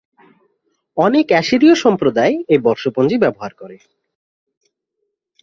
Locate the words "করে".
3.53-3.77